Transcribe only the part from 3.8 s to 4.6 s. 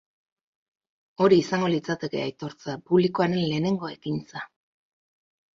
ekintza.